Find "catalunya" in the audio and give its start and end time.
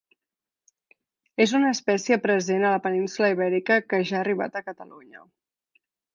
4.71-5.25